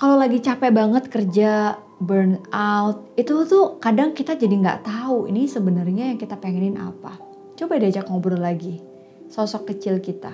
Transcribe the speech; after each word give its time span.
kalau 0.00 0.16
lagi 0.16 0.40
capek 0.40 0.72
banget 0.72 1.12
kerja, 1.12 1.76
burn 2.00 2.40
out, 2.56 3.04
itu 3.20 3.44
tuh 3.44 3.76
kadang 3.84 4.16
kita 4.16 4.32
jadi 4.32 4.56
nggak 4.56 4.88
tahu 4.88 5.28
ini 5.28 5.44
sebenarnya 5.44 6.16
yang 6.16 6.16
kita 6.16 6.40
pengenin 6.40 6.80
apa. 6.80 7.20
Coba 7.52 7.76
diajak 7.76 8.08
ngobrol 8.08 8.40
lagi. 8.40 8.80
Sosok 9.28 9.68
kecil 9.68 10.00
kita 10.00 10.32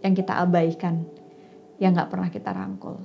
yang 0.00 0.16
kita 0.16 0.40
abaikan, 0.40 1.04
yang 1.76 1.92
nggak 1.92 2.08
pernah 2.08 2.32
kita 2.32 2.48
rangkul. 2.56 2.96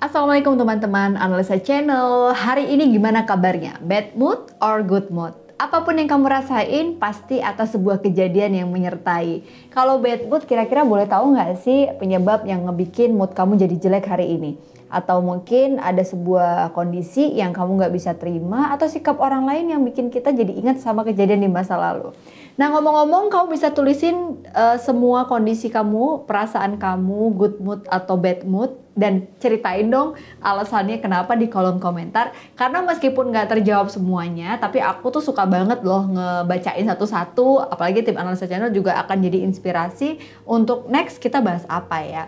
Assalamualaikum 0.00 0.56
teman-teman 0.56 1.20
analisa 1.20 1.60
channel. 1.60 2.32
Hari 2.32 2.72
ini 2.72 2.88
gimana 2.88 3.28
kabarnya? 3.28 3.84
Bad 3.84 4.16
mood 4.16 4.48
or 4.64 4.80
good 4.80 5.12
mood? 5.12 5.36
Apa 5.60 5.84
pun 5.84 5.92
yang 5.92 6.08
kamu 6.08 6.24
rasain 6.24 6.96
pasti 6.96 7.36
atas 7.44 7.76
sebuah 7.76 8.00
kejadian 8.00 8.64
yang 8.64 8.72
menyertai. 8.72 9.44
Kalau 9.68 10.00
bad 10.00 10.24
mood 10.24 10.48
kira-kira 10.48 10.88
boleh 10.88 11.04
tahu 11.04 11.36
nggak 11.36 11.60
sih 11.60 11.92
penyebab 12.00 12.48
yang 12.48 12.64
ngebikin 12.64 13.12
mood 13.12 13.36
kamu 13.36 13.60
jadi 13.60 13.76
jelek 13.76 14.08
hari 14.08 14.40
ini? 14.40 14.56
Atau 14.88 15.20
mungkin 15.20 15.76
ada 15.76 16.00
sebuah 16.00 16.72
kondisi 16.72 17.36
yang 17.36 17.52
kamu 17.52 17.76
nggak 17.76 17.92
bisa 17.92 18.16
terima 18.16 18.72
atau 18.72 18.88
sikap 18.88 19.20
orang 19.20 19.44
lain 19.44 19.68
yang 19.76 19.84
bikin 19.84 20.08
kita 20.08 20.32
jadi 20.32 20.48
ingat 20.48 20.80
sama 20.80 21.04
kejadian 21.04 21.44
di 21.44 21.52
masa 21.52 21.76
lalu. 21.76 22.16
Nah 22.56 22.72
ngomong-ngomong 22.72 23.28
kamu 23.28 23.52
bisa 23.52 23.68
tulisin 23.68 24.40
uh, 24.56 24.80
semua 24.80 25.28
kondisi 25.28 25.68
kamu, 25.68 26.24
perasaan 26.24 26.80
kamu, 26.80 27.36
good 27.36 27.60
mood 27.60 27.84
atau 27.92 28.16
bad 28.16 28.48
mood 28.48 28.80
dan 29.00 29.24
ceritain 29.40 29.88
dong 29.88 30.12
alasannya 30.44 31.00
kenapa 31.00 31.32
di 31.32 31.48
kolom 31.48 31.80
komentar 31.80 32.36
karena 32.52 32.84
meskipun 32.84 33.32
nggak 33.32 33.56
terjawab 33.56 33.88
semuanya 33.88 34.60
tapi 34.60 34.84
aku 34.84 35.08
tuh 35.08 35.24
suka 35.24 35.48
banget 35.48 35.80
loh 35.80 36.04
ngebacain 36.04 36.84
satu-satu 36.84 37.72
apalagi 37.72 38.04
tim 38.04 38.20
analisa 38.20 38.44
channel 38.44 38.68
juga 38.68 39.00
akan 39.00 39.16
jadi 39.24 39.40
inspirasi 39.48 40.20
untuk 40.44 40.92
next 40.92 41.16
kita 41.16 41.40
bahas 41.40 41.64
apa 41.64 42.04
ya 42.04 42.24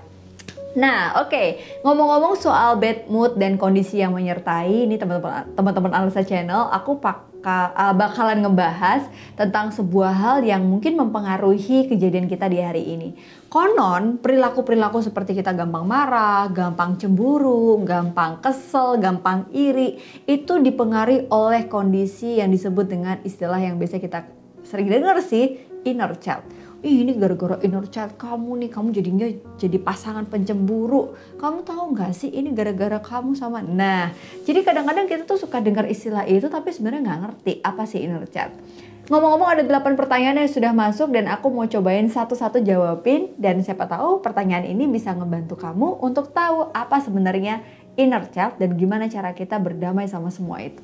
Nah, 0.72 1.20
oke. 1.20 1.28
Okay. 1.28 1.48
Ngomong-ngomong 1.84 2.40
soal 2.40 2.80
bad 2.80 3.04
mood 3.12 3.36
dan 3.36 3.60
kondisi 3.60 4.00
yang 4.00 4.16
menyertai, 4.16 4.88
ini 4.88 4.96
teman-teman 4.96 5.52
teman-teman 5.52 5.92
analisa 5.92 6.24
channel, 6.24 6.72
aku 6.72 6.96
pak 6.96 7.31
uh, 7.46 7.94
bakalan 7.94 8.40
ngebahas 8.42 9.06
tentang 9.34 9.74
sebuah 9.74 10.12
hal 10.14 10.38
yang 10.46 10.62
mungkin 10.64 10.94
mempengaruhi 10.96 11.90
kejadian 11.90 12.30
kita 12.30 12.46
di 12.48 12.58
hari 12.62 12.82
ini. 12.94 13.14
Konon, 13.52 14.16
perilaku-perilaku 14.22 15.04
seperti 15.04 15.36
kita 15.36 15.52
gampang 15.52 15.84
marah, 15.84 16.48
gampang 16.48 16.96
cemburu, 16.96 17.82
gampang 17.84 18.40
kesel, 18.40 18.96
gampang 18.96 19.50
iri, 19.52 20.00
itu 20.24 20.56
dipengaruhi 20.56 21.28
oleh 21.28 21.68
kondisi 21.68 22.40
yang 22.40 22.48
disebut 22.48 22.88
dengan 22.88 23.20
istilah 23.20 23.60
yang 23.60 23.76
biasa 23.76 24.00
kita 24.00 24.24
sering 24.64 24.88
dengar 24.88 25.20
sih, 25.20 25.68
inner 25.84 26.16
child 26.16 26.61
Ih, 26.82 27.06
ini 27.06 27.14
gara-gara 27.14 27.62
inner 27.62 27.86
child 27.86 28.18
kamu 28.18 28.66
nih, 28.66 28.70
kamu 28.74 28.90
jadinya 28.90 29.30
jadi 29.54 29.78
pasangan 29.78 30.26
pencemburu. 30.26 31.14
Kamu 31.38 31.62
tahu 31.62 31.94
nggak 31.94 32.10
sih 32.10 32.26
ini 32.34 32.50
gara-gara 32.50 32.98
kamu 32.98 33.38
sama. 33.38 33.62
Nah, 33.62 34.10
jadi 34.42 34.66
kadang-kadang 34.66 35.06
kita 35.06 35.22
tuh 35.22 35.38
suka 35.38 35.62
dengar 35.62 35.86
istilah 35.86 36.26
itu 36.26 36.50
tapi 36.50 36.74
sebenarnya 36.74 37.06
nggak 37.06 37.20
ngerti 37.22 37.52
apa 37.62 37.86
sih 37.86 38.02
inner 38.02 38.26
child. 38.26 38.50
Ngomong-ngomong 39.06 39.50
ada 39.54 39.62
8 39.62 39.94
pertanyaan 39.94 40.42
yang 40.42 40.50
sudah 40.50 40.74
masuk 40.74 41.14
dan 41.14 41.30
aku 41.30 41.54
mau 41.54 41.70
cobain 41.70 42.10
satu-satu 42.10 42.58
jawabin 42.66 43.30
dan 43.38 43.62
siapa 43.62 43.86
tahu 43.86 44.18
pertanyaan 44.18 44.66
ini 44.66 44.90
bisa 44.90 45.14
ngebantu 45.14 45.54
kamu 45.54 46.02
untuk 46.02 46.34
tahu 46.34 46.74
apa 46.74 46.98
sebenarnya 46.98 47.62
inner 47.94 48.26
child 48.34 48.58
dan 48.58 48.74
gimana 48.74 49.06
cara 49.06 49.30
kita 49.30 49.54
berdamai 49.62 50.10
sama 50.10 50.34
semua 50.34 50.58
itu. 50.58 50.82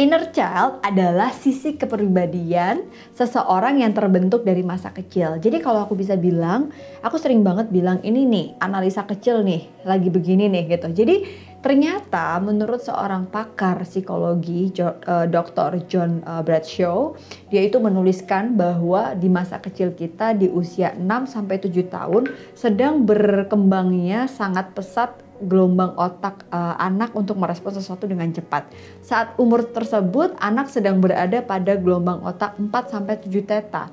Inner 0.00 0.32
child 0.32 0.80
adalah 0.80 1.28
sisi 1.28 1.76
kepribadian 1.76 2.88
seseorang 3.12 3.84
yang 3.84 3.92
terbentuk 3.92 4.48
dari 4.48 4.64
masa 4.64 4.96
kecil. 4.96 5.36
Jadi 5.36 5.60
kalau 5.60 5.84
aku 5.84 5.92
bisa 5.92 6.16
bilang, 6.16 6.72
aku 7.04 7.20
sering 7.20 7.44
banget 7.44 7.68
bilang 7.68 8.00
ini 8.00 8.24
nih 8.24 8.46
analisa 8.64 9.04
kecil 9.04 9.44
nih, 9.44 9.68
lagi 9.84 10.08
begini 10.08 10.48
nih 10.48 10.72
gitu. 10.72 10.88
Jadi 10.88 11.16
ternyata 11.60 12.40
menurut 12.40 12.80
seorang 12.80 13.28
pakar 13.28 13.84
psikologi 13.84 14.72
eh, 14.72 15.26
Dr. 15.28 15.84
John 15.84 16.24
eh, 16.24 16.40
Bradshaw, 16.48 17.12
dia 17.52 17.60
itu 17.60 17.76
menuliskan 17.76 18.56
bahwa 18.56 19.12
di 19.12 19.28
masa 19.28 19.60
kecil 19.60 19.92
kita 19.92 20.32
di 20.32 20.48
usia 20.48 20.96
6 20.96 21.28
sampai 21.28 21.60
7 21.60 21.76
tahun 21.92 22.24
sedang 22.56 23.04
berkembangnya 23.04 24.32
sangat 24.32 24.72
pesat 24.72 25.12
gelombang 25.40 25.96
otak 25.96 26.44
uh, 26.52 26.76
anak 26.76 27.16
untuk 27.16 27.40
merespon 27.40 27.72
sesuatu 27.72 28.04
dengan 28.04 28.28
cepat. 28.30 28.68
Saat 29.00 29.36
umur 29.40 29.64
tersebut, 29.64 30.36
anak 30.38 30.68
sedang 30.68 31.00
berada 31.00 31.40
pada 31.40 31.74
gelombang 31.76 32.20
otak 32.22 32.56
4 32.60 32.68
sampai 32.92 33.16
7 33.18 33.48
teta. 33.48 33.88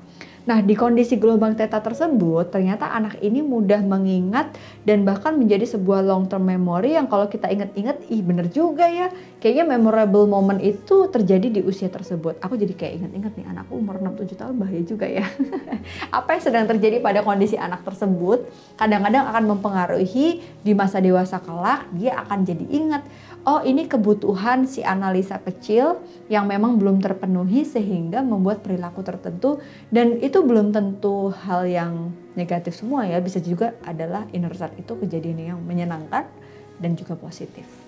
Nah, 0.48 0.64
di 0.64 0.72
kondisi 0.72 1.20
gelombang 1.20 1.60
theta 1.60 1.76
tersebut, 1.76 2.48
ternyata 2.48 2.88
anak 2.88 3.20
ini 3.20 3.44
mudah 3.44 3.84
mengingat 3.84 4.56
dan 4.80 5.04
bahkan 5.04 5.36
menjadi 5.36 5.76
sebuah 5.76 6.00
long 6.00 6.24
term 6.24 6.48
memory 6.48 6.96
yang 6.96 7.04
kalau 7.04 7.28
kita 7.28 7.52
ingat-ingat, 7.52 8.08
ih 8.08 8.24
bener 8.24 8.48
juga 8.48 8.88
ya. 8.88 9.12
Kayaknya 9.44 9.76
memorable 9.76 10.24
moment 10.24 10.56
itu 10.64 11.04
terjadi 11.12 11.52
di 11.52 11.60
usia 11.60 11.92
tersebut. 11.92 12.40
Aku 12.40 12.56
jadi 12.56 12.72
kayak 12.72 12.96
ingat-ingat 12.96 13.32
nih, 13.36 13.44
anakku 13.44 13.76
umur 13.76 14.00
6-7 14.00 14.40
tahun 14.40 14.54
bahaya 14.56 14.82
juga 14.88 15.04
ya. 15.04 15.28
Apa 16.16 16.40
yang 16.40 16.42
sedang 16.48 16.64
terjadi 16.64 17.04
pada 17.04 17.20
kondisi 17.20 17.60
anak 17.60 17.84
tersebut, 17.84 18.48
kadang-kadang 18.80 19.28
akan 19.28 19.44
mempengaruhi 19.52 20.40
di 20.64 20.72
masa 20.72 20.96
dewasa 21.04 21.44
kelak, 21.44 21.84
dia 21.92 22.24
akan 22.24 22.48
jadi 22.48 22.64
ingat 22.72 23.04
oh 23.48 23.64
ini 23.64 23.88
kebutuhan 23.88 24.68
si 24.68 24.84
analisa 24.84 25.40
kecil 25.40 26.04
yang 26.28 26.44
memang 26.44 26.76
belum 26.76 27.00
terpenuhi 27.00 27.64
sehingga 27.64 28.20
membuat 28.20 28.60
perilaku 28.60 29.00
tertentu 29.00 29.64
dan 29.88 30.20
itu 30.20 30.44
belum 30.44 30.76
tentu 30.76 31.32
hal 31.32 31.64
yang 31.64 32.12
negatif 32.36 32.76
semua 32.76 33.08
ya 33.08 33.16
bisa 33.24 33.40
juga 33.40 33.72
adalah 33.88 34.28
inner 34.36 34.52
itu 34.76 34.92
kejadian 35.00 35.56
yang 35.56 35.60
menyenangkan 35.64 36.28
dan 36.76 36.92
juga 36.92 37.16
positif. 37.16 37.87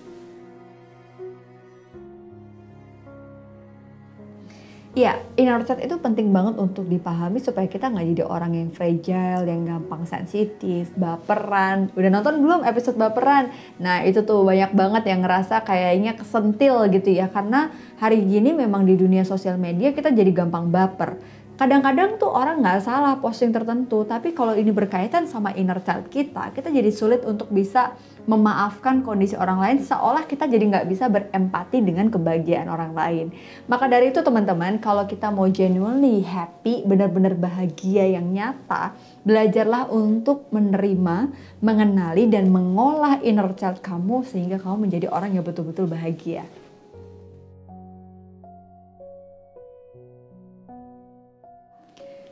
Ya, 4.91 5.23
inner 5.39 5.63
child 5.63 5.87
itu 5.87 5.95
penting 6.03 6.35
banget 6.35 6.59
untuk 6.59 6.83
dipahami 6.83 7.39
supaya 7.39 7.63
kita 7.63 7.87
nggak 7.87 8.11
jadi 8.11 8.23
orang 8.27 8.51
yang 8.59 8.69
fragile, 8.75 9.47
yang 9.47 9.63
gampang 9.63 10.03
sensitif, 10.03 10.91
baperan. 10.99 11.87
Udah 11.95 12.11
nonton 12.11 12.43
belum 12.43 12.67
episode 12.67 12.99
baperan? 12.99 13.55
Nah 13.79 14.03
itu 14.03 14.19
tuh 14.27 14.43
banyak 14.43 14.75
banget 14.75 15.07
yang 15.07 15.23
ngerasa 15.23 15.63
kayaknya 15.63 16.19
kesentil 16.19 16.91
gitu 16.91 17.07
ya. 17.07 17.31
Karena 17.31 17.71
hari 18.03 18.19
gini 18.27 18.51
memang 18.51 18.83
di 18.83 18.99
dunia 18.99 19.23
sosial 19.23 19.55
media 19.55 19.95
kita 19.95 20.11
jadi 20.11 20.27
gampang 20.35 20.67
baper 20.67 21.15
kadang-kadang 21.61 22.17
tuh 22.17 22.33
orang 22.33 22.65
nggak 22.65 22.81
salah 22.81 23.21
posting 23.21 23.53
tertentu 23.53 24.01
tapi 24.01 24.33
kalau 24.33 24.57
ini 24.57 24.73
berkaitan 24.73 25.29
sama 25.29 25.53
inner 25.53 25.77
child 25.85 26.09
kita 26.09 26.49
kita 26.57 26.73
jadi 26.73 26.89
sulit 26.89 27.21
untuk 27.21 27.53
bisa 27.53 27.93
memaafkan 28.25 29.05
kondisi 29.05 29.37
orang 29.37 29.61
lain 29.61 29.77
seolah 29.77 30.25
kita 30.25 30.49
jadi 30.49 30.73
nggak 30.73 30.89
bisa 30.89 31.05
berempati 31.05 31.85
dengan 31.85 32.09
kebahagiaan 32.09 32.65
orang 32.65 32.97
lain. 32.97 33.25
Maka 33.69 33.85
dari 33.85 34.09
itu 34.09 34.25
teman-teman 34.25 34.81
kalau 34.81 35.05
kita 35.05 35.29
mau 35.29 35.45
genuinely 35.53 36.25
happy 36.25 36.81
benar-benar 36.81 37.37
bahagia 37.37 38.09
yang 38.09 38.33
nyata 38.33 38.97
belajarlah 39.21 39.85
untuk 39.93 40.49
menerima 40.49 41.29
mengenali 41.61 42.25
dan 42.25 42.49
mengolah 42.49 43.21
inner 43.21 43.53
child 43.53 43.85
kamu 43.85 44.25
sehingga 44.25 44.57
kamu 44.57 44.89
menjadi 44.89 45.13
orang 45.13 45.37
yang 45.37 45.45
betul-betul 45.45 45.85
bahagia 45.85 46.41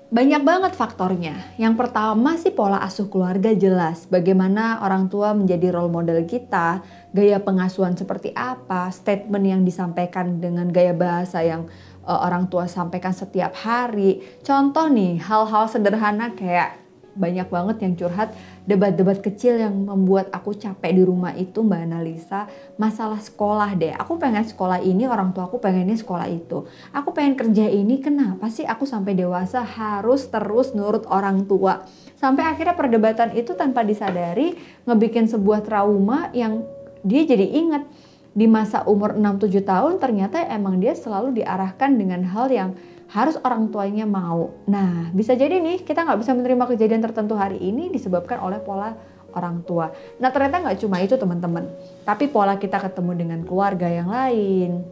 Banyak 0.10 0.42
banget 0.42 0.74
faktornya. 0.74 1.54
Yang 1.62 1.86
pertama 1.86 2.34
sih 2.34 2.50
pola 2.50 2.82
asuh 2.82 3.14
keluarga 3.14 3.54
jelas. 3.54 4.10
Bagaimana 4.10 4.82
orang 4.82 5.06
tua 5.06 5.38
menjadi 5.38 5.70
role 5.70 5.94
model 5.94 6.26
kita, 6.26 6.82
gaya 7.14 7.38
pengasuhan 7.38 7.94
seperti 7.94 8.34
apa, 8.34 8.90
statement 8.90 9.46
yang 9.46 9.62
disampaikan 9.62 10.42
dengan 10.42 10.66
gaya 10.74 10.98
bahasa 10.98 11.46
yang 11.46 11.70
uh, 12.10 12.26
orang 12.26 12.50
tua 12.50 12.66
sampaikan 12.66 13.14
setiap 13.14 13.54
hari. 13.54 14.26
Contoh 14.42 14.90
nih, 14.90 15.22
hal-hal 15.22 15.70
sederhana 15.70 16.34
kayak 16.34 16.79
banyak 17.20 17.52
banget 17.52 17.78
yang 17.84 17.94
curhat. 18.00 18.32
Debat-debat 18.64 19.20
kecil 19.20 19.60
yang 19.60 19.76
membuat 19.76 20.32
aku 20.32 20.56
capek 20.56 20.96
di 20.96 21.04
rumah 21.04 21.36
itu 21.36 21.60
Mbak 21.60 21.82
Analisa. 21.84 22.48
Masalah 22.80 23.20
sekolah 23.20 23.76
deh. 23.76 23.92
Aku 24.00 24.16
pengen 24.16 24.48
sekolah 24.48 24.80
ini 24.80 25.04
orang 25.04 25.36
tua 25.36 25.52
aku 25.52 25.60
pengennya 25.60 26.00
sekolah 26.00 26.32
itu. 26.32 26.64
Aku 26.96 27.12
pengen 27.12 27.36
kerja 27.36 27.68
ini 27.68 28.00
kenapa 28.00 28.48
sih 28.48 28.64
aku 28.64 28.88
sampai 28.88 29.20
dewasa 29.20 29.60
harus 29.62 30.32
terus 30.32 30.72
nurut 30.72 31.04
orang 31.12 31.44
tua? 31.44 31.84
Sampai 32.16 32.48
akhirnya 32.48 32.80
perdebatan 32.80 33.36
itu 33.36 33.52
tanpa 33.60 33.84
disadari 33.84 34.56
ngebikin 34.88 35.28
sebuah 35.28 35.68
trauma 35.68 36.32
yang 36.32 36.64
dia 37.04 37.28
jadi 37.28 37.46
ingat. 37.46 37.84
Di 38.30 38.46
masa 38.46 38.86
umur 38.86 39.18
6-7 39.18 39.66
tahun 39.66 39.94
ternyata 40.00 40.40
emang 40.48 40.80
dia 40.80 40.96
selalu 40.96 41.42
diarahkan 41.42 41.98
dengan 41.98 42.24
hal 42.30 42.48
yang 42.48 42.72
harus 43.10 43.36
orang 43.42 43.74
tuanya 43.74 44.06
mau. 44.06 44.54
Nah, 44.70 45.10
bisa 45.14 45.34
jadi 45.34 45.58
nih 45.58 45.82
kita 45.82 46.06
nggak 46.06 46.22
bisa 46.22 46.32
menerima 46.38 46.64
kejadian 46.70 47.02
tertentu 47.02 47.34
hari 47.34 47.58
ini 47.58 47.90
disebabkan 47.90 48.38
oleh 48.38 48.62
pola 48.62 48.94
orang 49.34 49.66
tua. 49.66 49.90
Nah, 50.22 50.30
ternyata 50.30 50.62
nggak 50.62 50.78
cuma 50.82 51.02
itu 51.02 51.18
teman-teman, 51.18 51.70
tapi 52.06 52.30
pola 52.30 52.58
kita 52.58 52.78
ketemu 52.82 53.12
dengan 53.18 53.40
keluarga 53.46 53.90
yang 53.90 54.10
lain, 54.10 54.86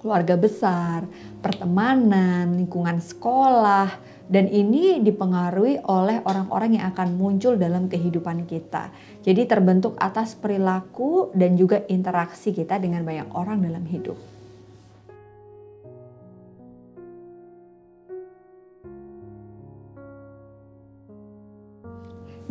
keluarga 0.00 0.36
besar, 0.36 1.04
pertemanan, 1.40 2.56
lingkungan 2.56 3.00
sekolah, 3.00 3.88
Dan 4.32 4.48
ini 4.48 5.04
dipengaruhi 5.04 5.84
oleh 5.84 6.24
orang-orang 6.24 6.80
yang 6.80 6.88
akan 6.94 7.20
muncul 7.20 7.60
dalam 7.60 7.90
kehidupan 7.90 8.48
kita. 8.48 8.88
Jadi 9.20 9.44
terbentuk 9.44 9.92
atas 10.00 10.32
perilaku 10.32 11.28
dan 11.36 11.52
juga 11.60 11.84
interaksi 11.90 12.54
kita 12.54 12.80
dengan 12.80 13.04
banyak 13.04 13.28
orang 13.36 13.60
dalam 13.60 13.84
hidup. 13.84 14.31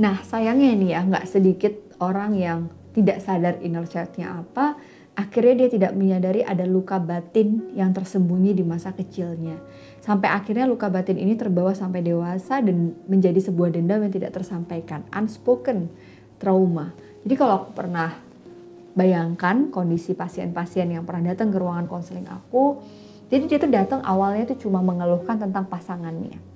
Nah 0.02 0.26
sayangnya 0.26 0.74
nih 0.74 0.90
ya 0.98 1.06
nggak 1.06 1.30
sedikit 1.30 1.74
orang 2.02 2.34
yang 2.34 2.74
tidak 2.98 3.22
sadar 3.22 3.62
inner 3.62 3.86
child-nya 3.86 4.42
apa, 4.42 4.76
akhirnya 5.14 5.64
dia 5.64 5.70
tidak 5.78 5.94
menyadari 5.94 6.42
ada 6.42 6.66
luka 6.66 6.98
batin 6.98 7.70
yang 7.78 7.94
tersembunyi 7.94 8.58
di 8.58 8.66
masa 8.66 8.98
kecilnya. 8.98 9.62
Sampai 10.02 10.34
akhirnya 10.34 10.66
luka 10.66 10.90
batin 10.90 11.22
ini 11.22 11.38
terbawa 11.38 11.78
sampai 11.78 12.02
dewasa 12.02 12.66
dan 12.66 12.98
menjadi 13.06 13.38
sebuah 13.46 13.78
dendam 13.78 14.02
yang 14.02 14.10
tidak 14.10 14.34
tersampaikan, 14.34 15.06
unspoken 15.14 15.94
trauma. 16.42 16.98
Jadi 17.22 17.38
kalau 17.38 17.62
aku 17.62 17.78
pernah 17.78 18.18
bayangkan 18.98 19.70
kondisi 19.70 20.18
pasien-pasien 20.18 20.90
yang 20.90 21.06
pernah 21.06 21.32
datang 21.32 21.54
ke 21.54 21.62
ruangan 21.62 21.86
konseling 21.86 22.26
aku, 22.26 22.82
jadi 23.30 23.46
dia 23.46 23.58
tuh 23.62 23.72
datang 23.72 24.02
awalnya 24.02 24.50
tuh 24.50 24.68
cuma 24.68 24.82
mengeluhkan 24.82 25.38
tentang 25.38 25.70
pasangannya. 25.70 26.51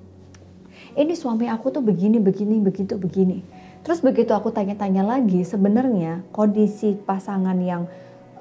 Ini 0.96 1.12
suami 1.12 1.52
aku 1.52 1.76
tuh 1.76 1.84
begini, 1.84 2.24
begini, 2.24 2.64
begitu, 2.64 2.96
begini 2.96 3.44
Terus 3.86 4.02
begitu 4.02 4.34
aku 4.34 4.50
tanya-tanya 4.50 5.06
lagi, 5.06 5.46
sebenarnya 5.46 6.26
kondisi 6.34 6.98
pasangan 6.98 7.54
yang 7.62 7.86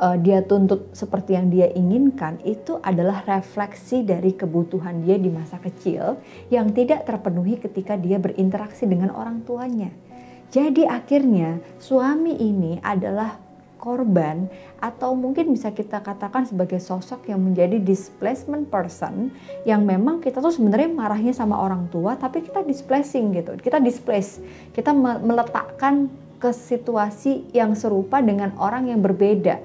uh, 0.01 0.17
dia 0.17 0.41
tuntut 0.41 0.89
seperti 0.97 1.37
yang 1.37 1.53
dia 1.53 1.69
inginkan 1.69 2.41
itu 2.49 2.81
adalah 2.81 3.21
refleksi 3.29 4.01
dari 4.09 4.33
kebutuhan 4.33 5.05
dia 5.05 5.21
di 5.21 5.29
masa 5.29 5.61
kecil 5.61 6.17
yang 6.49 6.73
tidak 6.73 7.05
terpenuhi 7.05 7.61
ketika 7.61 8.01
dia 8.01 8.17
berinteraksi 8.17 8.89
dengan 8.89 9.12
orang 9.12 9.45
tuanya. 9.45 9.93
Jadi 10.49 10.89
akhirnya 10.89 11.61
suami 11.77 12.41
ini 12.41 12.81
adalah 12.81 13.37
korban 13.84 14.48
atau 14.81 15.12
mungkin 15.12 15.52
bisa 15.52 15.69
kita 15.69 16.00
katakan 16.00 16.48
sebagai 16.48 16.81
sosok 16.81 17.28
yang 17.28 17.44
menjadi 17.44 17.76
displacement 17.76 18.64
person 18.72 19.28
yang 19.69 19.84
memang 19.84 20.25
kita 20.25 20.40
tuh 20.40 20.48
sebenarnya 20.48 20.88
marahnya 20.88 21.36
sama 21.36 21.60
orang 21.60 21.92
tua 21.92 22.16
tapi 22.16 22.40
kita 22.40 22.64
displacing 22.64 23.36
gitu. 23.36 23.60
Kita 23.60 23.76
displace. 23.76 24.40
Kita 24.72 24.96
meletakkan 24.96 26.08
ke 26.40 26.48
situasi 26.48 27.52
yang 27.52 27.76
serupa 27.76 28.25
dengan 28.25 28.56
orang 28.56 28.88
yang 28.88 29.04
berbeda. 29.04 29.60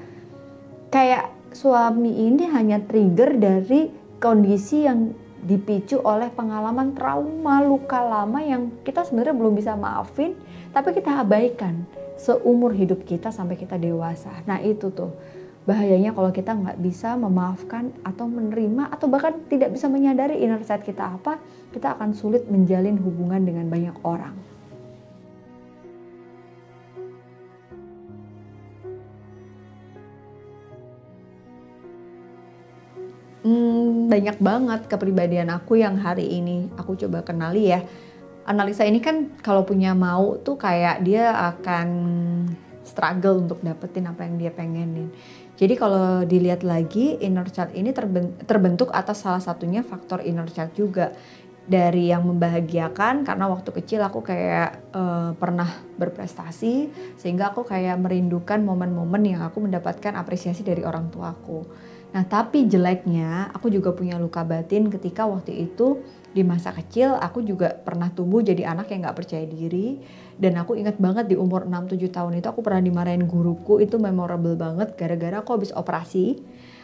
Kayak 0.91 1.31
suami 1.55 2.27
ini 2.27 2.43
hanya 2.51 2.83
trigger 2.83 3.39
dari 3.39 3.87
kondisi 4.19 4.83
yang 4.83 5.15
dipicu 5.39 6.03
oleh 6.03 6.27
pengalaman 6.35 6.91
trauma 6.91 7.63
luka 7.63 8.03
lama 8.03 8.43
yang 8.43 8.67
kita 8.83 9.07
sebenarnya 9.07 9.35
belum 9.39 9.55
bisa 9.55 9.71
maafin 9.79 10.35
tapi 10.75 10.91
kita 10.91 11.23
abaikan 11.23 11.87
seumur 12.19 12.75
hidup 12.75 13.07
kita 13.07 13.31
sampai 13.31 13.55
kita 13.55 13.79
dewasa. 13.79 14.43
Nah 14.43 14.59
itu 14.59 14.91
tuh 14.91 15.15
bahayanya 15.63 16.11
kalau 16.11 16.35
kita 16.35 16.51
nggak 16.51 16.77
bisa 16.83 17.15
memaafkan 17.15 17.95
atau 18.03 18.27
menerima 18.27 18.91
atau 18.91 19.07
bahkan 19.07 19.39
tidak 19.47 19.71
bisa 19.71 19.87
menyadari 19.87 20.43
inner 20.43 20.59
child 20.67 20.83
kita 20.83 21.15
apa, 21.15 21.39
kita 21.71 21.95
akan 21.95 22.11
sulit 22.11 22.43
menjalin 22.51 22.99
hubungan 22.99 23.39
dengan 23.47 23.71
banyak 23.71 23.95
orang. 24.03 24.35
Hmm, 33.39 34.11
banyak 34.11 34.35
banget 34.43 34.91
kepribadian 34.91 35.47
aku 35.47 35.79
yang 35.79 35.95
hari 35.95 36.27
ini 36.27 36.67
aku 36.75 36.99
coba 36.99 37.23
kenali 37.23 37.71
ya 37.71 37.87
analisa 38.49 38.81
ini 38.81 38.97
kan 38.97 39.37
kalau 39.45 39.61
punya 39.61 39.93
mau 39.93 40.41
tuh 40.41 40.57
kayak 40.57 41.05
dia 41.05 41.29
akan 41.53 41.87
struggle 42.81 43.45
untuk 43.45 43.61
dapetin 43.61 44.09
apa 44.09 44.25
yang 44.25 44.41
dia 44.41 44.49
pengenin. 44.49 45.13
Jadi 45.53 45.77
kalau 45.77 46.25
dilihat 46.25 46.65
lagi 46.65 47.21
inner 47.21 47.45
child 47.45 47.77
ini 47.77 47.93
terbentuk 48.43 48.89
atas 48.89 49.21
salah 49.21 49.43
satunya 49.43 49.85
faktor 49.85 50.25
inner 50.25 50.49
child 50.49 50.73
juga 50.73 51.13
dari 51.69 52.09
yang 52.09 52.25
membahagiakan 52.25 53.21
karena 53.21 53.45
waktu 53.45 53.69
kecil 53.69 54.01
aku 54.01 54.25
kayak 54.25 54.89
uh, 54.89 55.37
pernah 55.37 55.69
berprestasi 56.01 56.89
sehingga 57.13 57.53
aku 57.53 57.61
kayak 57.61 58.01
merindukan 58.01 58.57
momen-momen 58.65 59.21
yang 59.37 59.45
aku 59.45 59.61
mendapatkan 59.61 60.17
apresiasi 60.17 60.65
dari 60.65 60.81
orang 60.81 61.13
tuaku. 61.13 61.69
Nah 62.09 62.25
tapi 62.25 62.65
jeleknya 62.65 63.53
aku 63.53 63.69
juga 63.69 63.93
punya 63.93 64.17
luka 64.17 64.41
batin 64.41 64.89
ketika 64.89 65.29
waktu 65.29 65.69
itu 65.69 66.01
di 66.29 66.45
masa 66.45 66.69
kecil 66.69 67.17
aku 67.17 67.41
juga 67.41 67.73
pernah 67.73 68.13
tumbuh 68.13 68.45
jadi 68.45 68.69
anak 68.69 68.93
yang 68.93 69.09
gak 69.09 69.17
percaya 69.17 69.45
diri. 69.49 69.97
Dan 70.39 70.55
aku 70.55 70.79
ingat 70.79 70.95
banget 71.01 71.27
di 71.27 71.35
umur 71.35 71.67
6-7 71.67 71.99
tahun 72.15 72.39
itu 72.39 72.47
aku 72.47 72.63
pernah 72.63 72.79
dimarahin 72.79 73.27
guruku 73.27 73.83
itu 73.83 73.99
memorable 73.99 74.55
banget. 74.55 74.95
Gara-gara 74.95 75.43
aku 75.43 75.59
habis 75.59 75.75
operasi 75.75 76.39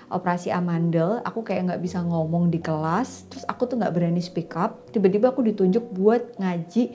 operasi 0.06 0.54
amandel 0.54 1.18
aku 1.26 1.42
kayak 1.42 1.66
nggak 1.66 1.82
bisa 1.82 2.02
ngomong 2.04 2.54
di 2.54 2.62
kelas. 2.62 3.26
Terus 3.32 3.46
aku 3.50 3.66
tuh 3.66 3.82
nggak 3.82 3.94
berani 3.94 4.22
speak 4.22 4.54
up. 4.54 4.86
Tiba-tiba 4.94 5.34
aku 5.34 5.42
ditunjuk 5.42 5.94
buat 5.94 6.38
ngaji 6.38 6.94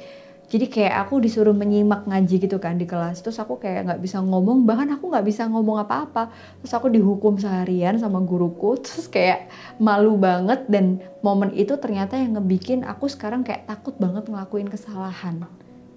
jadi 0.51 0.67
kayak 0.67 1.07
aku 1.07 1.23
disuruh 1.23 1.55
menyimak 1.55 2.11
ngaji 2.11 2.43
gitu 2.43 2.59
kan 2.59 2.75
di 2.75 2.83
kelas. 2.83 3.23
Terus 3.23 3.39
aku 3.39 3.63
kayak 3.63 3.87
nggak 3.87 4.01
bisa 4.03 4.19
ngomong 4.19 4.67
bahkan 4.67 4.91
aku 4.91 5.07
nggak 5.07 5.23
bisa 5.23 5.47
ngomong 5.47 5.79
apa-apa. 5.87 6.27
Terus 6.59 6.75
aku 6.75 6.91
dihukum 6.91 7.39
seharian 7.39 7.95
sama 8.03 8.19
guruku 8.19 8.75
terus 8.83 9.07
kayak 9.07 9.47
malu 9.79 10.19
banget. 10.19 10.67
Dan 10.67 10.99
momen 11.23 11.55
itu 11.55 11.79
ternyata 11.79 12.19
yang 12.19 12.35
ngebikin 12.35 12.83
aku 12.83 13.07
sekarang 13.07 13.47
kayak 13.47 13.71
takut 13.71 13.95
banget 14.03 14.27
ngelakuin 14.27 14.67
kesalahan 14.67 15.47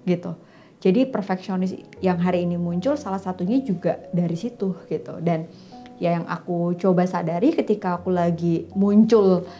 gitu. 0.06 0.38
Jadi 0.78 1.10
perfeksionis 1.10 1.74
yang 1.98 2.22
hari 2.22 2.46
ini 2.46 2.54
muncul 2.54 2.94
salah 2.94 3.18
satunya 3.18 3.58
juga 3.58 4.06
dari 4.14 4.38
situ 4.38 4.70
gitu. 4.86 5.18
Dan 5.18 5.50
ya 5.98 6.14
yang 6.14 6.30
aku 6.30 6.78
coba 6.78 7.10
sadari 7.10 7.50
ketika 7.50 7.98
aku 7.98 8.14
lagi 8.14 8.70
muncul 8.78 9.50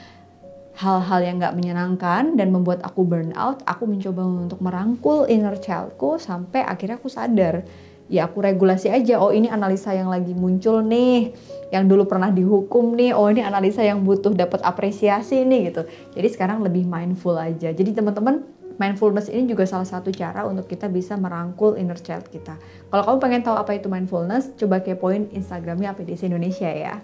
hal-hal 0.75 1.21
yang 1.23 1.38
gak 1.38 1.55
menyenangkan 1.55 2.35
dan 2.35 2.50
membuat 2.50 2.82
aku 2.82 3.06
burn 3.06 3.31
out, 3.38 3.62
aku 3.67 3.87
mencoba 3.87 4.26
untuk 4.26 4.59
merangkul 4.59 5.26
inner 5.31 5.55
childku 5.55 6.19
sampai 6.19 6.67
akhirnya 6.67 6.99
aku 6.99 7.06
sadar. 7.06 7.62
Ya 8.05 8.29
aku 8.29 8.44
regulasi 8.44 8.93
aja, 8.93 9.17
oh 9.17 9.32
ini 9.32 9.49
analisa 9.49 9.97
yang 9.97 10.12
lagi 10.12 10.37
muncul 10.37 10.85
nih, 10.85 11.32
yang 11.73 11.88
dulu 11.88 12.05
pernah 12.05 12.29
dihukum 12.29 12.93
nih, 13.00 13.17
oh 13.17 13.32
ini 13.32 13.41
analisa 13.41 13.81
yang 13.81 14.05
butuh 14.05 14.37
dapat 14.37 14.61
apresiasi 14.61 15.41
nih 15.49 15.73
gitu. 15.73 15.88
Jadi 16.12 16.29
sekarang 16.29 16.61
lebih 16.61 16.85
mindful 16.85 17.32
aja. 17.32 17.73
Jadi 17.73 17.97
teman-teman 17.97 18.44
mindfulness 18.77 19.31
ini 19.31 19.49
juga 19.49 19.65
salah 19.65 19.87
satu 19.87 20.12
cara 20.12 20.44
untuk 20.44 20.69
kita 20.69 20.91
bisa 20.91 21.17
merangkul 21.17 21.79
inner 21.81 21.96
child 21.96 22.29
kita. 22.29 22.58
Kalau 22.93 23.03
kamu 23.08 23.19
pengen 23.22 23.41
tahu 23.46 23.56
apa 23.56 23.72
itu 23.72 23.89
mindfulness, 23.89 24.53
coba 24.58 24.82
kepoin 24.84 25.31
Instagramnya 25.32 25.94
APDC 25.96 26.29
Indonesia 26.29 26.69
ya. 26.69 27.01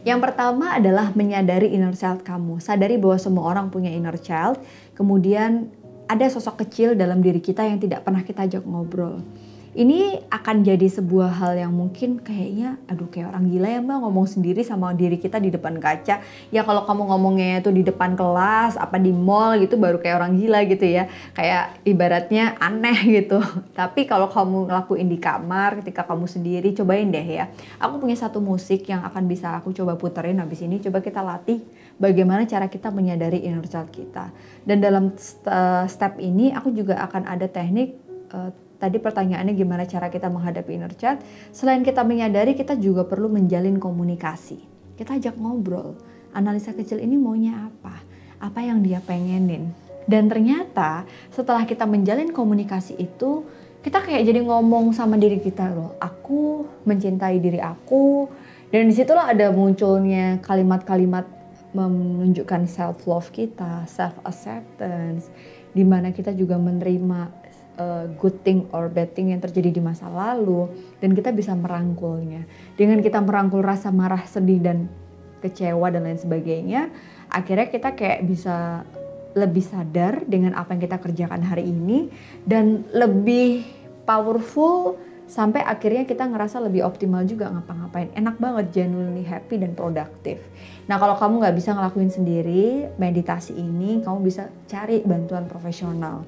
Yang 0.00 0.20
pertama 0.30 0.80
adalah 0.80 1.12
menyadari 1.12 1.76
inner 1.76 1.92
child 1.92 2.24
kamu. 2.24 2.56
Sadari 2.62 2.96
bahwa 2.96 3.20
semua 3.20 3.44
orang 3.52 3.68
punya 3.68 3.92
inner 3.92 4.16
child. 4.16 4.56
Kemudian 4.96 5.68
ada 6.10 6.26
sosok 6.26 6.66
kecil 6.66 6.98
dalam 6.98 7.22
diri 7.22 7.38
kita 7.38 7.62
yang 7.62 7.78
tidak 7.78 8.02
pernah 8.02 8.26
kita 8.26 8.42
ajak 8.48 8.66
ngobrol 8.66 9.22
ini 9.70 10.18
akan 10.34 10.66
jadi 10.66 10.82
sebuah 10.90 11.30
hal 11.30 11.54
yang 11.54 11.70
mungkin 11.70 12.18
kayaknya 12.18 12.74
aduh 12.90 13.06
kayak 13.06 13.30
orang 13.30 13.46
gila 13.46 13.68
ya 13.70 13.78
mbak 13.78 13.98
ngomong 14.02 14.26
sendiri 14.26 14.66
sama 14.66 14.90
diri 14.98 15.14
kita 15.14 15.38
di 15.38 15.54
depan 15.54 15.78
kaca. 15.78 16.18
Ya 16.50 16.62
kalau 16.66 16.82
kamu 16.82 17.06
ngomongnya 17.06 17.62
itu 17.62 17.70
di 17.70 17.86
depan 17.86 18.18
kelas 18.18 18.74
apa 18.74 18.98
di 18.98 19.14
mall 19.14 19.62
gitu 19.62 19.78
baru 19.78 20.02
kayak 20.02 20.16
orang 20.18 20.34
gila 20.42 20.66
gitu 20.66 20.82
ya. 20.90 21.06
Kayak 21.38 21.78
ibaratnya 21.86 22.58
aneh 22.58 22.98
gitu. 23.22 23.38
Tapi 23.70 24.10
kalau 24.10 24.26
kamu 24.26 24.66
ngelakuin 24.66 25.06
di 25.06 25.18
kamar 25.22 25.78
ketika 25.86 26.02
kamu 26.02 26.26
sendiri 26.26 26.74
cobain 26.74 27.06
deh 27.14 27.22
ya. 27.22 27.46
Aku 27.78 28.02
punya 28.02 28.18
satu 28.18 28.42
musik 28.42 28.90
yang 28.90 29.06
akan 29.06 29.30
bisa 29.30 29.54
aku 29.54 29.70
coba 29.70 29.94
puterin 29.94 30.42
habis 30.42 30.66
ini. 30.66 30.82
Coba 30.82 30.98
kita 30.98 31.22
latih 31.22 31.62
bagaimana 31.94 32.42
cara 32.42 32.66
kita 32.66 32.90
menyadari 32.90 33.46
inner 33.46 33.62
child 33.70 33.94
kita. 33.94 34.34
Dan 34.66 34.82
dalam 34.82 35.14
eh, 35.46 35.84
step 35.86 36.18
ini 36.18 36.50
aku 36.50 36.74
juga 36.74 36.98
akan 37.06 37.22
ada 37.30 37.46
teknik 37.46 37.94
uh, 38.34 38.50
Tadi 38.80 38.96
pertanyaannya 38.96 39.52
gimana 39.52 39.84
cara 39.84 40.08
kita 40.08 40.32
menghadapi 40.32 40.72
inner 40.72 40.96
child? 40.96 41.20
Selain 41.52 41.84
kita 41.84 42.00
menyadari, 42.00 42.56
kita 42.56 42.80
juga 42.80 43.04
perlu 43.04 43.28
menjalin 43.28 43.76
komunikasi. 43.76 44.56
Kita 44.96 45.20
ajak 45.20 45.36
ngobrol. 45.36 46.00
Analisa 46.32 46.72
kecil 46.72 47.04
ini 47.04 47.20
maunya 47.20 47.68
apa? 47.68 48.00
Apa 48.40 48.64
yang 48.64 48.80
dia 48.80 49.04
pengenin? 49.04 49.68
Dan 50.08 50.32
ternyata 50.32 51.04
setelah 51.28 51.68
kita 51.68 51.84
menjalin 51.84 52.32
komunikasi 52.32 52.96
itu, 52.96 53.44
kita 53.84 54.00
kayak 54.00 54.24
jadi 54.24 54.40
ngomong 54.48 54.96
sama 54.96 55.20
diri 55.20 55.44
kita 55.44 55.68
loh. 55.68 56.00
Aku 56.00 56.64
mencintai 56.88 57.36
diri 57.36 57.60
aku. 57.60 58.32
Dan 58.72 58.88
di 58.88 58.94
situlah 58.96 59.28
ada 59.28 59.52
munculnya 59.52 60.40
kalimat-kalimat 60.40 61.28
menunjukkan 61.76 62.66
self 62.66 63.04
love 63.06 63.30
kita, 63.30 63.84
self 63.86 64.16
acceptance, 64.26 65.28
di 65.70 65.86
mana 65.86 66.10
kita 66.10 66.34
juga 66.34 66.58
menerima 66.58 67.39
uh, 67.80 68.04
good 68.20 68.44
thing 68.44 68.68
or 68.76 68.92
bad 68.92 69.16
thing 69.16 69.32
yang 69.32 69.40
terjadi 69.40 69.72
di 69.72 69.80
masa 69.80 70.12
lalu 70.12 70.68
dan 71.00 71.16
kita 71.16 71.32
bisa 71.32 71.56
merangkulnya. 71.56 72.44
Dengan 72.76 73.00
kita 73.00 73.24
merangkul 73.24 73.64
rasa 73.64 73.88
marah, 73.88 74.22
sedih 74.28 74.60
dan 74.60 74.92
kecewa 75.40 75.88
dan 75.88 76.04
lain 76.04 76.20
sebagainya, 76.20 76.92
akhirnya 77.32 77.72
kita 77.72 77.96
kayak 77.96 78.28
bisa 78.28 78.84
lebih 79.32 79.62
sadar 79.64 80.26
dengan 80.28 80.58
apa 80.58 80.74
yang 80.76 80.82
kita 80.84 80.98
kerjakan 81.00 81.40
hari 81.40 81.64
ini 81.64 82.10
dan 82.44 82.84
lebih 82.92 83.62
powerful 84.04 84.98
sampai 85.30 85.62
akhirnya 85.62 86.02
kita 86.02 86.26
ngerasa 86.26 86.58
lebih 86.58 86.82
optimal 86.82 87.22
juga 87.22 87.46
ngapa-ngapain. 87.54 88.10
Enak 88.18 88.42
banget, 88.42 88.74
genuinely 88.74 89.22
happy 89.22 89.62
dan 89.62 89.78
produktif. 89.78 90.42
Nah 90.90 90.98
kalau 90.98 91.14
kamu 91.14 91.46
nggak 91.46 91.54
bisa 91.54 91.70
ngelakuin 91.70 92.10
sendiri 92.10 92.90
meditasi 92.98 93.54
ini, 93.54 94.02
kamu 94.02 94.26
bisa 94.26 94.50
cari 94.66 95.06
bantuan 95.06 95.46
profesional. 95.46 96.26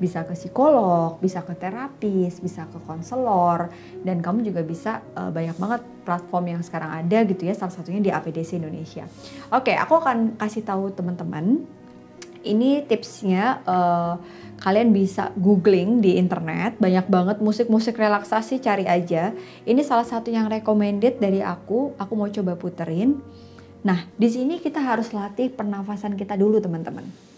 Bisa 0.00 0.26
ke 0.26 0.34
psikolog, 0.34 1.18
bisa 1.20 1.42
ke 1.42 1.54
terapis, 1.54 2.40
bisa 2.40 2.66
ke 2.70 2.78
konselor, 2.84 3.70
dan 4.02 4.18
kamu 4.18 4.46
juga 4.46 4.60
bisa 4.64 5.04
uh, 5.14 5.30
banyak 5.30 5.56
banget 5.58 5.82
platform 6.02 6.58
yang 6.58 6.62
sekarang 6.62 6.90
ada 7.04 7.22
gitu 7.26 7.46
ya, 7.46 7.54
salah 7.54 7.70
satunya 7.70 8.02
di 8.02 8.10
APDC 8.10 8.58
Indonesia. 8.58 9.06
Oke, 9.54 9.76
aku 9.78 10.02
akan 10.02 10.36
kasih 10.40 10.66
tahu 10.66 10.90
teman-teman 10.90 11.62
ini 12.42 12.82
tipsnya 12.86 13.62
uh, 13.64 14.18
kalian 14.62 14.94
bisa 14.94 15.34
googling 15.38 16.02
di 16.02 16.18
internet 16.18 16.78
banyak 16.78 17.06
banget 17.06 17.36
musik-musik 17.42 17.98
relaksasi 17.98 18.62
cari 18.62 18.86
aja. 18.86 19.34
Ini 19.66 19.82
salah 19.82 20.06
satu 20.06 20.30
yang 20.30 20.50
recommended 20.50 21.18
dari 21.18 21.42
aku 21.42 21.94
aku 21.98 22.12
mau 22.14 22.30
coba 22.30 22.58
puterin. 22.58 23.18
Nah 23.82 24.06
di 24.14 24.28
sini 24.30 24.58
kita 24.62 24.78
harus 24.78 25.10
latih 25.10 25.50
pernafasan 25.50 26.14
kita 26.14 26.38
dulu 26.38 26.62
teman-teman 26.62 27.31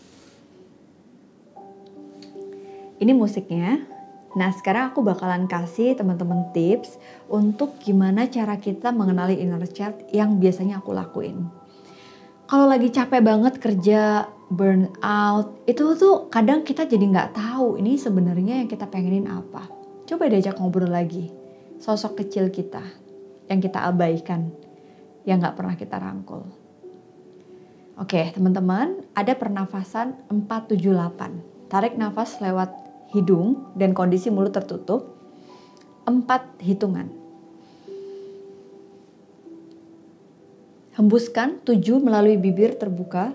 ini 3.01 3.13
musiknya 3.13 3.95
Nah, 4.35 4.51
sekarang 4.51 4.91
aku 4.91 5.07
bakalan 5.07 5.47
kasih 5.47 5.95
teman-teman 5.95 6.51
tips 6.51 6.99
untuk 7.31 7.79
gimana 7.79 8.27
cara 8.27 8.59
kita 8.59 8.91
mengenali 8.91 9.39
inner 9.39 9.63
child 9.71 10.11
yang 10.11 10.43
biasanya 10.43 10.83
aku 10.83 10.91
lakuin. 10.91 11.47
Kalau 12.51 12.67
lagi 12.67 12.91
capek 12.91 13.23
banget 13.23 13.63
kerja, 13.63 14.27
burn 14.51 14.91
out, 15.01 15.55
itu 15.71 15.95
tuh 15.95 16.27
kadang 16.35 16.67
kita 16.67 16.85
jadi 16.85 17.07
nggak 17.07 17.31
tahu 17.39 17.79
ini 17.79 17.95
sebenarnya 17.95 18.67
yang 18.67 18.69
kita 18.69 18.91
pengenin 18.91 19.31
apa. 19.31 19.71
Coba 20.05 20.27
diajak 20.27 20.59
ngobrol 20.59 20.91
lagi. 20.91 21.31
Sosok 21.79 22.27
kecil 22.27 22.51
kita 22.51 22.83
yang 23.47 23.63
kita 23.63 23.87
abaikan, 23.87 24.51
yang 25.23 25.39
nggak 25.39 25.57
pernah 25.57 25.79
kita 25.79 25.97
rangkul. 25.97 26.43
Oke, 27.95 28.35
teman-teman, 28.35 29.07
ada 29.15 29.33
pernafasan 29.39 30.19
478. 30.27 31.71
Tarik 31.71 31.95
nafas 31.95 32.43
lewat 32.43 32.84
hidung 33.15 33.71
dan 33.79 33.95
kondisi 33.95 34.29
mulut 34.29 34.51
tertutup. 34.51 35.15
Empat 36.05 36.45
hitungan. 36.61 37.09
Hembuskan 40.95 41.59
tujuh 41.65 41.99
melalui 41.99 42.37
bibir 42.39 42.77
terbuka 42.79 43.35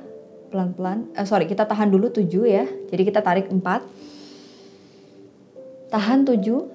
pelan-pelan. 0.51 1.12
Eh, 1.15 1.25
sorry, 1.27 1.48
kita 1.48 1.65
tahan 1.67 1.89
dulu 1.91 2.12
7 2.12 2.45
ya. 2.45 2.65
Jadi 2.67 3.01
kita 3.03 3.19
tarik 3.24 3.50
4. 3.51 3.83
Tahan 5.89 6.19
7. 6.24 6.69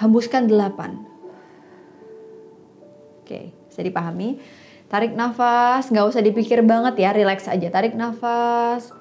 Hembuskan 0.00 0.48
8. 0.48 0.96
Oke, 3.20 3.52
bisa 3.68 3.80
dipahami. 3.84 4.40
Tarik 4.90 5.14
nafas, 5.14 5.86
nggak 5.86 6.10
usah 6.10 6.18
dipikir 6.18 6.66
banget 6.66 6.98
ya, 6.98 7.14
relax 7.14 7.46
aja. 7.46 7.70
Tarik 7.70 7.94
nafas. 7.94 8.99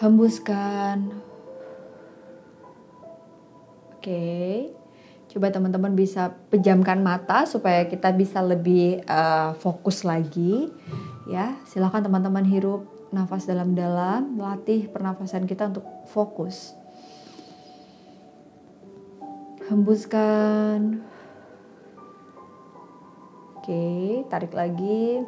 Hembuskan. 0.00 1.12
Oke. 3.92 4.72
Coba 5.30 5.52
teman-teman 5.52 5.92
bisa 5.92 6.34
pejamkan 6.48 7.04
mata 7.04 7.44
supaya 7.44 7.84
kita 7.86 8.10
bisa 8.16 8.40
lebih 8.40 9.04
uh, 9.06 9.52
fokus 9.60 10.02
lagi. 10.02 10.72
Ya, 11.28 11.54
silakan 11.68 12.02
teman-teman 12.02 12.42
hirup 12.48 12.88
nafas 13.12 13.46
dalam-dalam, 13.46 14.40
latih 14.40 14.88
pernafasan 14.90 15.44
kita 15.46 15.70
untuk 15.70 15.86
fokus. 16.08 16.74
Hembuskan. 19.70 21.04
Oke, 23.60 24.24
tarik 24.26 24.56
lagi. 24.56 25.22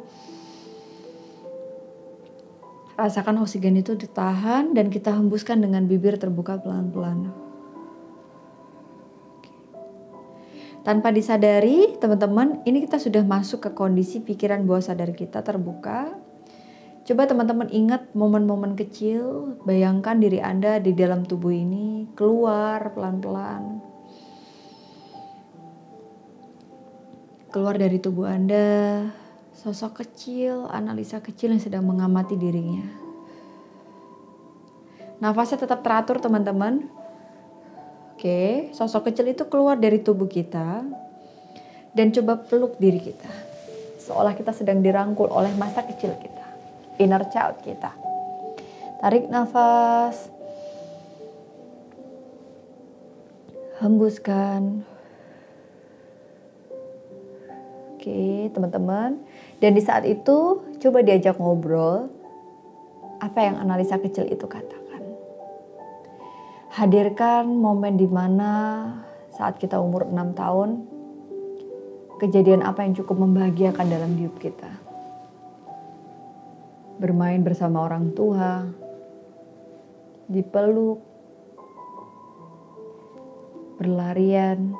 Rasakan 3.03 3.43
oksigen 3.43 3.75
itu 3.75 3.99
ditahan 3.99 4.71
dan 4.71 4.87
kita 4.87 5.11
hembuskan 5.11 5.59
dengan 5.59 5.83
bibir 5.91 6.15
terbuka 6.15 6.55
pelan-pelan. 6.55 7.35
Tanpa 10.87 11.11
disadari, 11.11 11.99
teman-teman, 11.99 12.63
ini 12.63 12.79
kita 12.79 13.03
sudah 13.03 13.27
masuk 13.27 13.67
ke 13.67 13.69
kondisi 13.75 14.23
pikiran 14.23 14.63
bawah 14.63 14.79
sadar 14.79 15.11
kita 15.11 15.43
terbuka. 15.43 16.15
Coba 17.03 17.27
teman-teman 17.27 17.67
ingat 17.75 18.07
momen-momen 18.15 18.79
kecil, 18.79 19.59
bayangkan 19.67 20.23
diri 20.23 20.39
Anda 20.39 20.79
di 20.79 20.95
dalam 20.95 21.27
tubuh 21.27 21.51
ini 21.51 22.07
keluar 22.15 22.95
pelan-pelan. 22.95 23.83
Keluar 27.51 27.75
dari 27.75 27.99
tubuh 27.99 28.31
Anda, 28.31 29.11
sosok 29.63 30.03
kecil, 30.03 30.67
analisa 30.67 31.23
kecil 31.23 31.55
yang 31.55 31.63
sedang 31.63 31.87
mengamati 31.87 32.35
dirinya. 32.35 32.83
Nafasnya 35.23 35.63
tetap 35.63 35.79
teratur 35.79 36.19
teman-teman. 36.19 36.91
Oke, 38.11 38.67
sosok 38.75 39.07
kecil 39.07 39.31
itu 39.31 39.47
keluar 39.47 39.79
dari 39.79 40.03
tubuh 40.03 40.27
kita 40.27 40.83
dan 41.95 42.11
coba 42.11 42.43
peluk 42.43 42.75
diri 42.75 42.99
kita. 42.99 43.31
Seolah 44.03 44.35
kita 44.35 44.51
sedang 44.51 44.83
dirangkul 44.83 45.31
oleh 45.31 45.55
masa 45.55 45.87
kecil 45.87 46.11
kita, 46.19 46.45
inner 46.99 47.23
child 47.31 47.63
kita. 47.63 47.95
Tarik 48.99 49.31
nafas. 49.31 50.27
Hembuskan. 53.79 54.83
Oke, 58.03 58.51
teman-teman. 58.51 59.15
Dan 59.63 59.79
di 59.79 59.79
saat 59.79 60.03
itu 60.03 60.67
coba 60.83 60.99
diajak 60.99 61.39
ngobrol 61.39 62.11
apa 63.23 63.39
yang 63.39 63.55
analisa 63.63 63.95
kecil 63.95 64.27
itu 64.27 64.43
kata 64.43 64.83
hadirkan 66.73 67.45
momen 67.45 68.01
di 68.01 68.09
mana 68.09 68.51
saat 69.29 69.61
kita 69.61 69.77
umur 69.77 70.09
6 70.09 70.33
tahun 70.33 70.69
kejadian 72.17 72.65
apa 72.65 72.81
yang 72.81 72.97
cukup 72.97 73.21
membahagiakan 73.21 73.85
dalam 73.93 74.17
hidup 74.17 74.33
kita. 74.41 74.73
Bermain 76.97 77.45
bersama 77.45 77.85
orang 77.85 78.17
tua, 78.17 78.65
dipeluk, 80.29 80.97
berlarian 83.77 84.73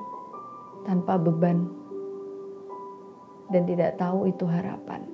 tanpa 0.90 1.22
beban 1.22 1.70
dan 3.54 3.70
tidak 3.70 4.02
tahu 4.02 4.26
itu 4.26 4.50
harapan. 4.50 5.06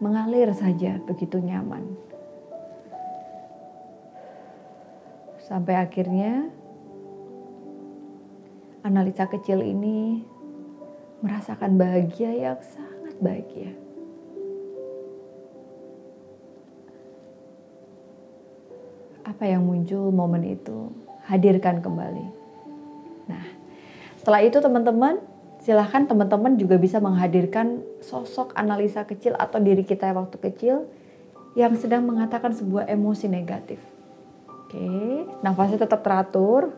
Mengalir 0.00 0.48
saja 0.56 0.96
begitu 1.04 1.36
nyaman. 1.44 1.84
Sampai 5.44 5.76
akhirnya 5.76 6.48
analisa 8.80 9.28
kecil 9.28 9.60
ini 9.60 10.24
merasakan 11.20 11.76
bahagia 11.76 12.32
yang 12.32 12.60
sangat 12.64 13.16
bahagia. 13.20 13.72
Apa 19.24 19.48
yang 19.48 19.64
muncul 19.64 20.12
momen 20.12 20.44
itu, 20.44 20.92
hadirkan 21.28 21.80
kembali. 21.80 22.28
Nah, 23.24 23.44
setelah 24.20 24.44
itu 24.44 24.60
teman-teman, 24.60 25.20
silahkan 25.64 26.04
teman-teman 26.04 26.60
juga 26.60 26.76
bisa 26.76 27.00
menghadirkan 27.00 27.80
sosok 28.04 28.52
analisa 28.52 29.08
kecil 29.08 29.32
atau 29.40 29.56
diri 29.56 29.80
kita 29.80 30.12
waktu 30.12 30.36
kecil 30.36 30.84
yang 31.56 31.72
sedang 31.80 32.04
mengatakan 32.04 32.52
sebuah 32.52 32.84
emosi 32.92 33.26
negatif 33.32 33.80
Oke, 34.74 35.22
nafasnya 35.38 35.86
tetap 35.86 36.02
teratur. 36.02 36.74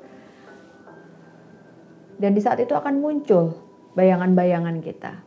Dan 2.20 2.36
di 2.36 2.44
saat 2.44 2.60
itu 2.60 2.76
akan 2.76 3.00
muncul 3.00 3.56
bayangan-bayangan 3.96 4.84
kita. 4.84 5.24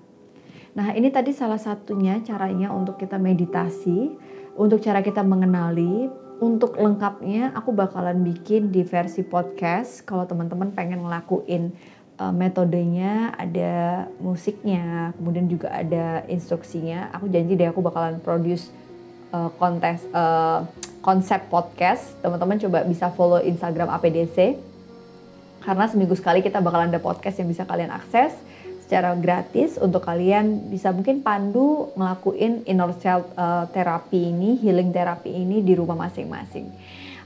Nah, 0.77 0.93
ini 0.93 1.09
tadi 1.09 1.33
salah 1.33 1.57
satunya 1.57 2.21
caranya 2.21 2.69
untuk 2.69 3.01
kita 3.01 3.17
meditasi, 3.17 4.13
untuk 4.53 4.85
cara 4.85 5.01
kita 5.01 5.25
mengenali. 5.25 6.29
Untuk 6.39 6.79
lengkapnya 6.79 7.51
aku 7.51 7.75
bakalan 7.75 8.23
bikin 8.23 8.71
di 8.71 8.85
versi 8.87 9.27
podcast 9.27 10.07
kalau 10.07 10.23
teman-teman 10.23 10.71
pengen 10.71 11.03
ngelakuin 11.03 11.75
uh, 12.19 12.35
metodenya, 12.35 13.33
ada 13.39 14.05
musiknya, 14.19 15.15
kemudian 15.15 15.47
juga 15.47 15.71
ada 15.71 16.27
instruksinya. 16.27 17.09
Aku 17.15 17.31
janji 17.31 17.55
deh 17.55 17.71
aku 17.71 17.79
bakalan 17.79 18.19
produce 18.19 18.69
uh, 19.31 19.49
kontes 19.55 20.03
uh, 20.11 20.67
konsep 20.99 21.47
podcast, 21.47 22.19
teman-teman 22.19 22.59
coba 22.59 22.83
bisa 22.83 23.07
follow 23.15 23.39
Instagram 23.39 23.87
APDC 23.95 24.59
karena 25.63 25.85
seminggu 25.91 26.15
sekali 26.15 26.39
kita 26.39 26.63
bakal 26.63 26.87
ada 26.87 26.99
podcast 26.99 27.39
yang 27.39 27.51
bisa 27.51 27.67
kalian 27.67 27.91
akses 27.91 28.31
secara 28.83 29.13
gratis 29.13 29.77
untuk 29.77 30.01
kalian 30.01 30.71
bisa 30.71 30.89
mungkin 30.89 31.21
pandu 31.21 31.93
ngelakuin 31.93 32.65
inner 32.65 32.89
child 32.97 33.29
uh, 33.37 33.69
terapi 33.69 34.33
ini, 34.33 34.57
healing 34.57 34.89
terapi 34.89 35.29
ini 35.29 35.61
di 35.61 35.77
rumah 35.77 35.93
masing-masing. 35.93 36.73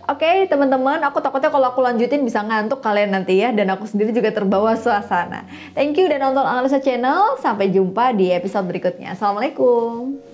Oke 0.04 0.28
okay, 0.28 0.52
teman-teman, 0.52 1.00
aku 1.00 1.24
takutnya 1.24 1.48
kalau 1.48 1.72
aku 1.72 1.80
lanjutin 1.80 2.28
bisa 2.28 2.44
ngantuk 2.44 2.84
kalian 2.84 3.16
nanti 3.16 3.40
ya 3.40 3.56
dan 3.56 3.72
aku 3.72 3.88
sendiri 3.88 4.12
juga 4.12 4.36
terbawa 4.36 4.76
suasana. 4.76 5.48
Thank 5.72 5.96
you 5.96 6.12
dan 6.12 6.20
nonton 6.20 6.44
analisa 6.44 6.84
channel. 6.84 7.40
Sampai 7.40 7.72
jumpa 7.72 8.12
di 8.12 8.28
episode 8.36 8.68
berikutnya. 8.68 9.16
Assalamualaikum. 9.16 10.33